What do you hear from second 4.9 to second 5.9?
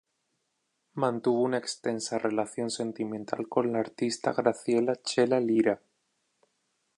"Chela" Lira.